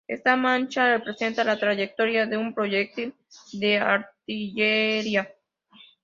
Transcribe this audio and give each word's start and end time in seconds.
Esta 0.07 0.35
mancha 0.35 0.97
representa 0.97 1.43
la 1.43 1.59
trayectoria 1.59 2.25
de 2.25 2.35
un 2.35 2.55
proyectil 2.55 3.13
de 3.53 3.77
artillería. 3.77 5.29